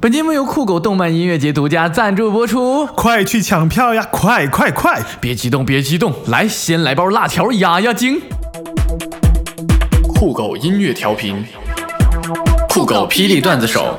[0.00, 4.08] 本节目由酷狗动漫音乐节独家赞助播出，快去抢票呀！
[4.12, 5.02] 快快快！
[5.20, 8.20] 别激动，别激动，来，先来包辣条压压惊。
[10.14, 11.44] 酷狗音乐调频，
[12.68, 13.98] 酷狗霹雳段子手。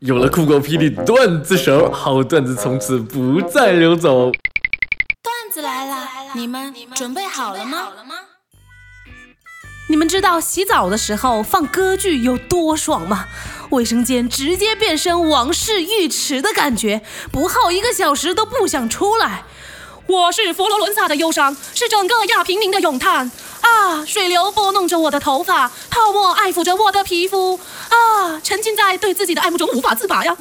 [0.00, 4.30] 有了酷狗霹雳段子手，好段子从此不再流走。
[5.22, 5.96] 段子来了，
[6.34, 7.78] 你们准备好了吗？
[9.86, 13.26] 你们知道洗澡的时候放歌剧有多爽吗？
[13.68, 19.44] 卫生间直接变身王室浴池的感觉，不耗一个小时都不想出来。
[20.06, 23.30] 我是佛罗伦萨的忧伤，是整个亚平宁的咏叹
[23.60, 24.04] 啊！
[24.06, 28.40] 水流拨弄着我的头发，泡沫爱抚着我的皮肤啊！
[28.42, 30.34] 沉浸在对自己的爱慕中无法自拔呀。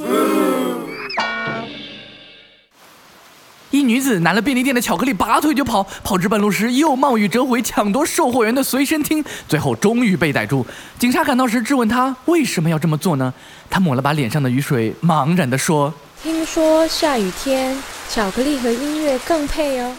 [3.74, 10.64] 一女子拿了便利店的巧克力，拔腿就跑，跑至半路时又冒雨折回，抢夺售货员的随身听，最后终于被逮住。
[11.00, 13.34] 警察赶到时质问他为什么要这么做呢？
[13.72, 15.92] 他抹了把脸上的雨水，茫然地说
[16.22, 17.76] ：“听说下雨天
[18.08, 19.92] 巧克力和音乐更配哦。”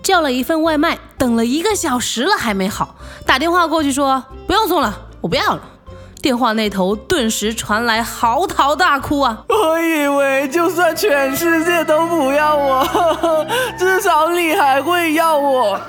[0.00, 2.94] 叫了一份外卖，等了一个小时了还没好，
[3.26, 5.62] 打电话过去说不用送了，我不要了。
[6.20, 9.44] 电话那头顿时传来嚎啕大哭啊！
[9.48, 13.46] 我以为就算全世界都不要我，
[13.78, 15.80] 至少你还会要我。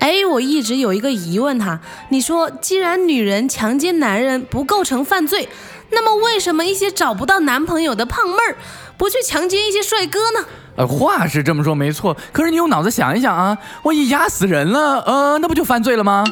[0.00, 1.80] 哎，我一直有一个疑问哈，
[2.10, 5.48] 你说既然女人强奸男人不构成犯罪，
[5.90, 8.56] 那么为什么一些找不到男朋友的胖妹儿
[8.98, 10.44] 不去强奸一些帅哥呢？
[10.76, 16.24] 呃，话是这么说没错，可是你用脑子想一想啊，万一压死人了，呃，那不就犯罪了吗？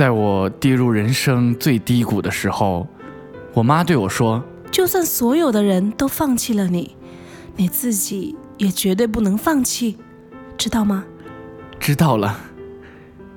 [0.00, 2.86] 在我跌入人生最低谷的时候，
[3.52, 6.96] 我妈对我说：“就算所有的人都放弃了你，
[7.56, 9.98] 你自己也绝对不能放弃，
[10.56, 11.04] 知道吗？”
[11.78, 12.40] 知道了。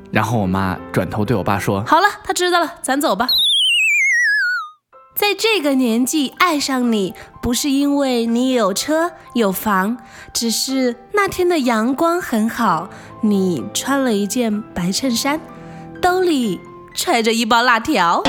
[0.10, 3.28] 然后我妈转头对我爸说：“好了，她知道了，咱走吧。”
[5.14, 9.98] 在这个年纪爱上你，不是因为你有车有房，
[10.32, 15.42] 只是那天的阳光很好，你穿了一件白衬衫。
[16.04, 16.60] 兜里
[16.94, 18.22] 揣着一包辣条，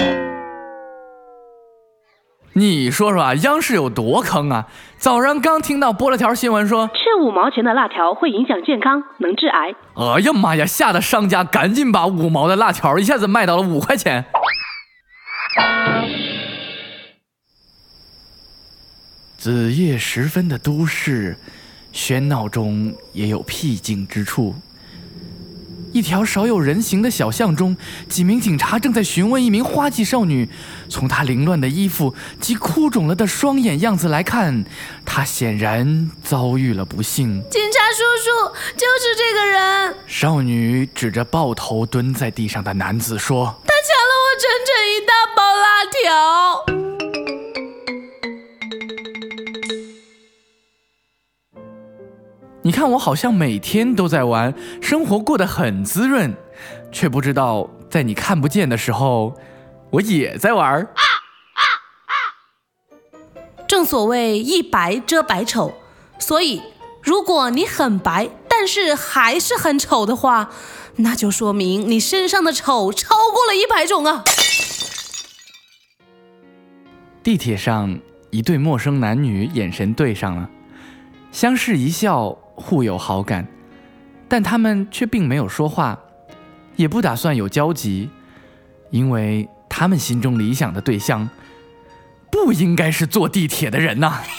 [2.52, 4.68] 你说说啊，央视有多坑啊！
[4.96, 9.74] 早上刚听到播了条新闻，说吃五毛钱的辣条会影响健康，能致癌。
[9.96, 10.64] 哎呀妈呀！
[10.64, 14.24] 吓得商家赶紧把五毛的辣条一下子卖到了五块钱。
[19.36, 21.36] 子夜时分的都市，
[21.92, 24.54] 喧闹中也有僻静之处。
[25.94, 27.76] 一条少有人行的小巷中，
[28.08, 30.48] 几名警察正在询问一名花季少女。
[30.88, 34.64] 从她凌乱的衣服及哭肿了的双眼样子来看，
[35.04, 37.40] 她显然遭遇了不幸。
[37.48, 39.94] 警察叔叔，就是这个人。
[40.08, 45.84] 少女指着抱头蹲在地上的男子说：“他抢了我整整一大包辣
[46.66, 46.73] 条。”
[52.66, 56.34] 你看我好像每天都在玩，生活过得很滋润，
[56.90, 59.34] 却不知道在你看不见的时候，
[59.90, 60.88] 我也在玩。
[63.68, 65.74] 正所谓一白遮百丑，
[66.18, 66.62] 所以
[67.02, 70.50] 如果你很白，但是还是很丑的话，
[70.96, 74.24] 那就说明你身上的丑超过了一百种啊。
[77.22, 80.48] 地铁上，一对陌生男女眼神对上了，
[81.30, 82.38] 相视一笑。
[82.54, 83.46] 互有好感，
[84.28, 85.98] 但他们却并没有说话，
[86.76, 88.10] 也不打算有交集，
[88.90, 91.28] 因为他们心中理想的对象，
[92.30, 94.22] 不应该是坐地铁的人呐。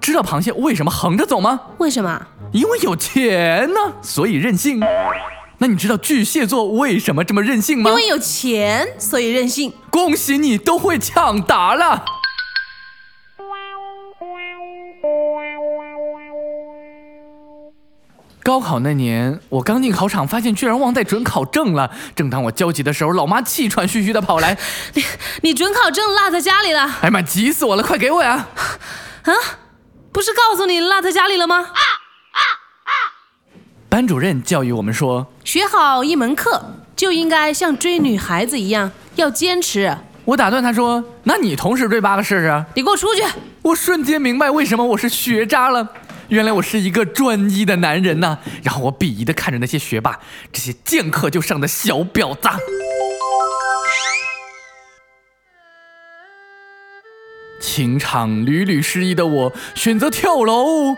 [0.00, 1.60] 知道螃蟹为什么横着走吗？
[1.78, 2.26] 为什么？
[2.52, 4.80] 因为有钱呢，所以任性。
[5.58, 7.90] 那你知道巨蟹座为什么这么任性吗？
[7.90, 9.72] 因为有钱，所以任性。
[9.90, 12.04] 恭喜你都会抢答了。
[18.50, 21.88] 高考那年，我刚进考场，发现居然忘带准考证了。
[22.16, 24.58] 正当我焦急的时候，老妈气喘吁吁的跑来
[24.94, 25.04] ：“你
[25.42, 27.82] 你准考证落在家里了？”哎妈，急死我了！
[27.84, 28.48] 快给我呀！
[29.22, 29.32] 啊，
[30.10, 31.64] 不是告诉你落在家里了吗？
[33.88, 39.96] 班主任教育我们说，学好一门课就应该像追女孩子一样，要坚持。
[40.24, 43.22] 我打断他说：“那你同时追八个试试？”你给我出去！
[43.62, 45.86] 我瞬间明白为什么我是学渣了。
[46.30, 50.20] 原来我是一个专一的男人呐，然后我鄙夷的看着那些学霸，
[50.52, 52.48] 这些见课就上的小婊子。
[57.60, 60.96] 情场屡屡失意的我，选择跳楼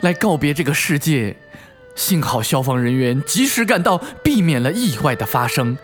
[0.00, 1.36] 来告别这个世界。
[1.94, 5.76] 幸好消防人员及时赶到，避免了意外的发生。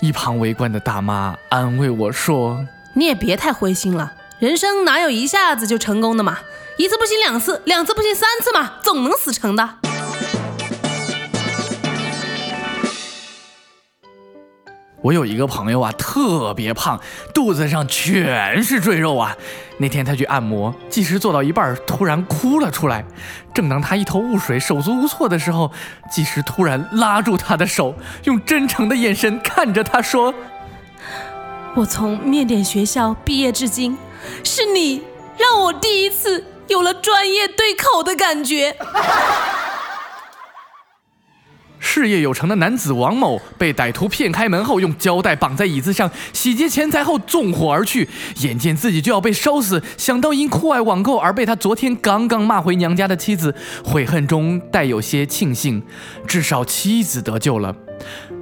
[0.00, 6.38] 一旁围观的大妈安慰我说：“你也别太灰心了，人生哪有一下子就成功的嘛？
[6.78, 9.68] 一次不行两次，两次不行三次嘛，总能死成的。”
[15.02, 17.00] 我有一个朋友啊，特别胖，
[17.34, 19.36] 肚子上全是赘肉啊。
[19.78, 23.04] 那天他去按摩，技师做到一半，突然哭了出来。
[23.52, 25.72] 正当他一头雾水、手足无措的时候，
[26.08, 27.92] 技师突然拉住他的手，
[28.24, 30.32] 用真诚的眼神看着他说
[31.74, 33.98] ：“我从面点学校毕业至今，
[34.44, 35.02] 是你
[35.36, 38.76] 让我第一次有了专业对口的感觉。
[41.84, 48.08] ”事业有成的男子王某被歹徒骗开门后，用胶带绑在椅子上，洗劫钱财后纵火而去。
[48.36, 53.54] 眼见自己就要被烧死，想到因酷爱网购而被他昨天刚刚骂回娘家的妻子，
[53.84, 55.82] 悔恨中带有些庆幸，
[56.26, 57.74] 至少妻子得救了。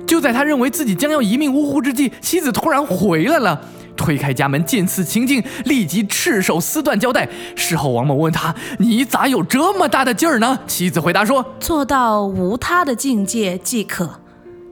[0.06, 3.66] 就在他认为自己将要一命呜呼之际，妻子突然回来了。
[3.96, 7.28] 推开家门，见此情境，立即赤手撕断胶带。
[7.56, 14.20] 事后，王某问他：“你咋有这么大的劲儿呢？”妻子回答说：“做到无他的境界即可。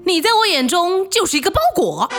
[0.04, 2.10] 你在我眼中就是一个包裹。”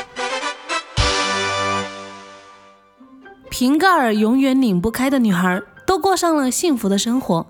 [3.50, 7.48] 瓶盖儿永远拧不开的女孩，都过上了幸福的生活；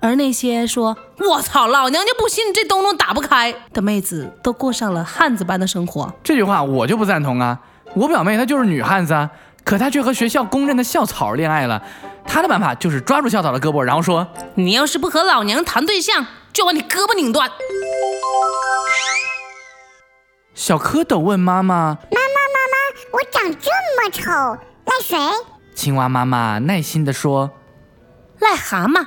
[0.00, 0.96] 而那些说
[1.30, 6.12] “我操，老娘就不信这东东打不开”的妹子，都过上了汉子般的生活。
[6.24, 7.60] 这句话我就不赞同啊！
[7.96, 9.30] 我表妹她就是女汉子啊，
[9.64, 11.82] 可她却和学校公认的校草恋爱了。
[12.26, 17.50] 她的办法就是抓住校草的胳膊，然后说：“你要是不和老娘谈对象，就把你胳膊拧断。”
[20.54, 22.76] 小蝌蚪问妈妈：“妈妈，妈妈，
[23.12, 24.30] 我长这么丑，
[24.84, 25.16] 赖谁？”
[25.74, 27.50] 青蛙妈妈耐心地说
[28.40, 29.06] ：“癞蛤蟆。”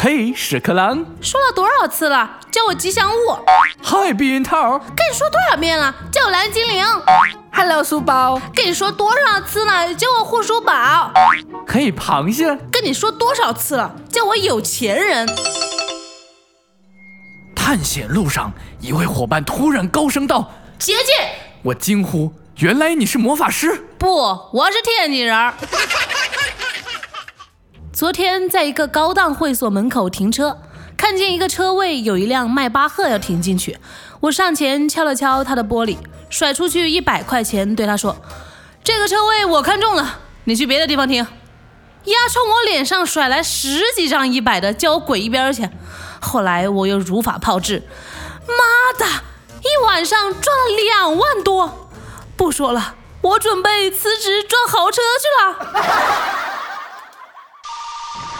[0.00, 3.36] 嘿，屎壳郎，说了多少次了，叫我吉祥物。
[3.82, 6.84] 嗨，避孕套，跟你说多少遍了，叫我蓝精灵。
[7.52, 11.10] Hello，书包，跟你说多少次了，叫我护书宝。
[11.66, 15.28] 嘿，螃蟹，跟你说多少次了，叫我有钱人。
[17.56, 21.12] 探险路上，一位伙伴突然高声道：“姐姐！”
[21.64, 24.06] 我惊呼：“原来你是魔法师？”不，
[24.52, 25.52] 我是天津人。
[27.98, 30.56] 昨天在一个高档会所门口停车，
[30.96, 33.76] 看见一个车位有一辆迈巴赫要停进去，
[34.20, 35.96] 我上前敲了敲他的玻璃，
[36.30, 38.16] 甩出去一百块钱，对他说
[38.84, 41.26] ：“这个车位我看中了，你去别的地方停。”
[42.06, 45.68] 丫冲我脸上甩来十几张一百的，叫我滚一边去。
[46.20, 47.82] 后来我又如法炮制，
[48.46, 49.06] 妈的，
[49.62, 51.90] 一晚上赚了两万多。
[52.36, 56.57] 不说了，我准备辞职赚豪车去了。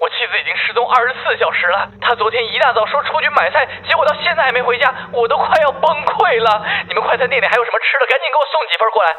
[0.00, 1.90] 我妻子已经失踪二十四小时了。
[2.00, 6.62] 她昨天一大早说出去买菜，结果到现在还没回家，我都快要崩溃了。
[6.86, 8.06] 你们快餐店里还有什么吃的？
[8.06, 9.10] 赶紧给我送几份过来。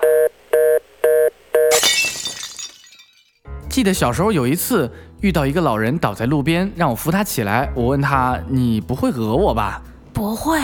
[3.70, 4.90] 记得小时候有一次
[5.22, 7.70] 遇到一个老人倒在路边，让我扶他起来。
[7.76, 9.82] 我问他：“你不会讹我吧
[10.16, 10.60] ？”“不会，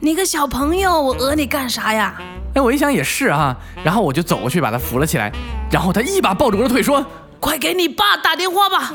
[0.00, 2.14] 你个小朋友，我讹你干啥呀？”
[2.54, 5.30] 哎，我一想也是啊，然后我就走过去把他扶了起来，
[5.70, 7.04] 然后他一把抱住我的腿说。
[7.42, 8.94] 快给你爸打电话吧！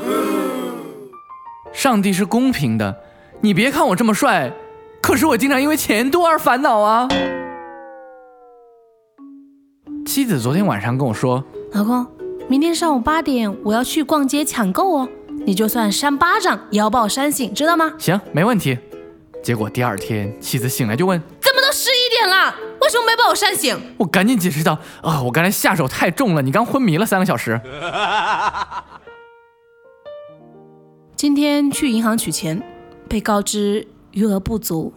[1.70, 2.96] 上帝是公平的，
[3.42, 4.50] 你别看我这么帅，
[5.02, 7.06] 可是我经常因为钱多而烦恼啊。
[10.06, 12.06] 妻子昨天晚上跟我说：“老公，
[12.48, 15.08] 明天上午八点我要去逛街抢购哦，
[15.44, 18.78] 你就算扇巴掌也要把我扇醒，知道吗？”行，没问题。
[19.42, 22.54] 结果第二天，妻子醒来就问：“怎么都十一点了？”
[22.88, 23.78] 为什么没把我扇醒？
[23.98, 27.60] 我赶紧解释道：“啊，我刚才下手太重了，你刚昏迷了三个小时。
[31.14, 32.62] ”今天去银行取钱，
[33.06, 34.94] 被告知余额不足，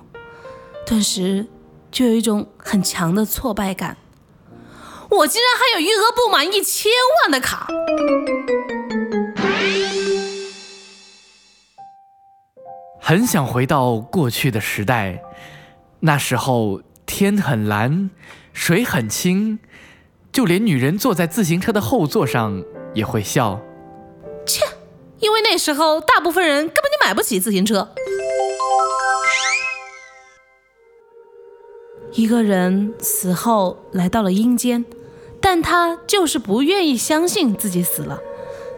[0.85, 1.45] 顿时
[1.91, 3.97] 就有一种很强的挫败感。
[5.09, 6.89] 我竟然还有余额不满一千
[7.23, 7.67] 万的卡，
[13.01, 15.21] 很想回到过去的时代，
[15.99, 16.81] 那时候。
[17.11, 18.09] 天很蓝，
[18.53, 19.59] 水很清，
[20.31, 22.63] 就连女人坐在自行车的后座上
[22.93, 23.59] 也会笑。
[24.45, 24.63] 切，
[25.19, 27.89] 因为那时候大部分人根本就买不起自行车。
[32.13, 34.85] 一个人死后来到了阴间，
[35.41, 38.21] 但他就是不愿意相信自己死了。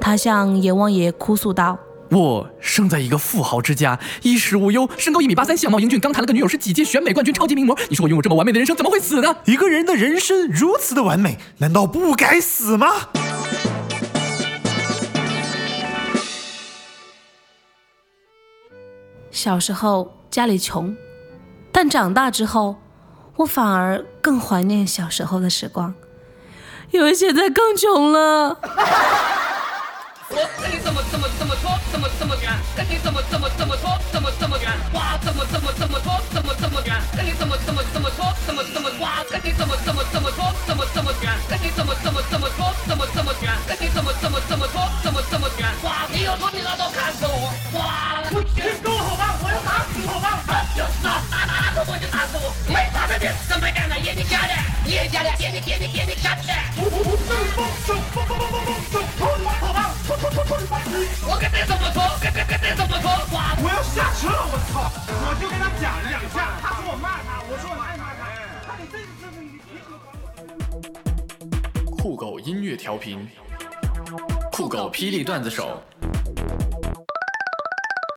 [0.02, 1.78] 他向阎王爷哭诉道
[2.14, 7.76] ：“我生在一个富豪之家，衣食无忧，身高一米八三，相貌英俊，刚谈了个女友，是几届选美冠军，超级名模。
[7.90, 9.36] 你说我拥有这么完美的人生，怎么会死呢？
[9.46, 12.88] 一个人的人生如此的完美，难道不该死吗？
[19.32, 20.96] 小时候家里穷，
[21.72, 22.76] 但长大之后，
[23.38, 25.96] 我反而更怀念小时候的时光，
[26.92, 28.60] 因为现在更穷了。
[30.34, 50.42] 我跟你怎么这么这么说，这么这么远，跟你怎么这么这么说，这么这么远，哇，这么这么这么说，这么这么远，跟你怎么这么这么说，这么这么哇，跟你这么这么这么说，这么这么远，跟你怎么这么这么说，这么这么远，跟你怎么这么这么说，这么这么远，哇，你有种你老都看死我，哇，不行，跟我好吧，我要打死你好吧，
[50.74, 54.54] 就是啊，打打打我就打死我，没打的脸，怎么样的眼睛瞎的，
[54.90, 56.42] 眼睛瞎的，眼睛眼睛眼睛瞎的，
[56.82, 58.83] 我我我正梦想，梦梦梦梦梦想，好吧。
[60.66, 63.12] 我跟你怎么说，跟跟跟你怎么说，
[63.62, 64.90] 我要下车了，我操！
[65.10, 68.24] 我就跟他讲两下，他说我骂他，我说我爱骂他，
[71.98, 73.28] 酷狗音乐调频，
[74.54, 75.82] 酷狗霹雳段子手，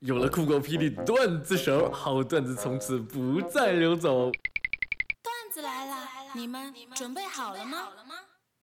[0.03, 4.31] 有了酷狗霹雳段子手，好段子从此不再流走。
[5.21, 5.97] 段子来了，
[6.33, 7.79] 你们准备好了吗？